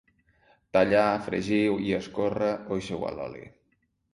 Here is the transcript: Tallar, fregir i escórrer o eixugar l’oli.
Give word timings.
Tallar, 0.77 1.03
fregir 1.27 1.61
i 1.91 1.95
escórrer 1.99 2.51
o 2.57 2.79
eixugar 2.81 3.17
l’oli. 3.21 3.45